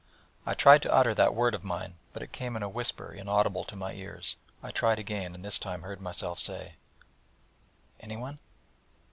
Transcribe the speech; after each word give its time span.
I 0.47 0.55
tried 0.55 0.81
to 0.81 0.91
utter 0.91 1.13
that 1.13 1.35
word 1.35 1.53
of 1.53 1.63
mine, 1.63 1.93
but 2.11 2.23
it 2.23 2.31
came 2.31 2.55
in 2.55 2.63
a 2.63 2.67
whisper 2.67 3.13
inaudible 3.13 3.63
to 3.65 3.75
my 3.75 3.93
ears: 3.93 4.35
I 4.63 4.71
tried 4.71 4.97
again, 4.97 5.35
and 5.35 5.45
this 5.45 5.59
time 5.59 5.83
heard 5.83 6.01
myself 6.01 6.39
say: 6.39 6.73
'anyone?' 7.99 8.39